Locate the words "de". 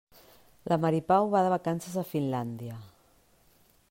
1.47-1.51